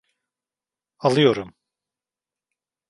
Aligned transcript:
Alıyorum. 0.99 1.55